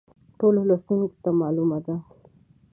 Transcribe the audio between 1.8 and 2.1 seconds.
ده.